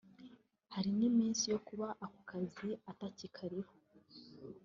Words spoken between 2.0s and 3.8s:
ako kazi atakikariho